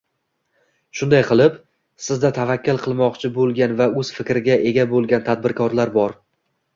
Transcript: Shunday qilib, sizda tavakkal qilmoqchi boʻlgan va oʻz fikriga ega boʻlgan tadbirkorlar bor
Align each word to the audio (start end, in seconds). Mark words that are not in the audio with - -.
Shunday 0.99 1.19
qilib, 1.25 1.57
sizda 2.05 2.31
tavakkal 2.37 2.81
qilmoqchi 2.85 3.31
boʻlgan 3.35 3.75
va 3.83 3.87
oʻz 4.03 4.09
fikriga 4.15 4.57
ega 4.73 4.87
boʻlgan 4.95 5.27
tadbirkorlar 5.29 5.93
bor 5.99 6.17